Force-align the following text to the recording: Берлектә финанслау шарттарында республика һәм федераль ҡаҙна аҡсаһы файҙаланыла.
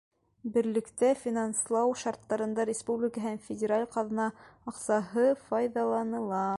Берлектә 0.53 1.09
финанслау 1.25 1.93
шарттарында 2.03 2.65
республика 2.71 3.25
һәм 3.29 3.37
федераль 3.49 3.87
ҡаҙна 3.97 4.27
аҡсаһы 4.73 5.29
файҙаланыла. 5.49 6.45